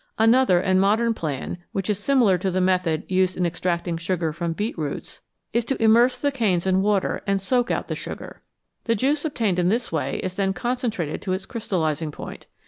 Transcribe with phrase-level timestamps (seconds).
[0.17, 4.53] Another and modern plan, which is similar to the method used in extracting sugar from
[4.53, 5.21] beetroots,
[5.53, 7.95] 229 SUGAR AND STARCH is to immerse the canes in water and soak out the
[7.95, 8.41] sugar.
[8.85, 12.47] The juice obtained in this way is then concentrated to its crystallising point.